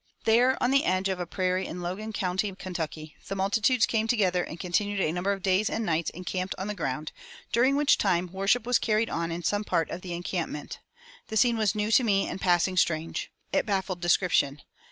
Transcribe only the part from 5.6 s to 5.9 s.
and